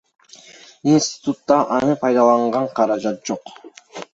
Институтта 0.93 1.59
аны 1.77 1.99
пайдаланганга 2.05 2.75
каражат 2.81 3.25
жок. 3.33 3.57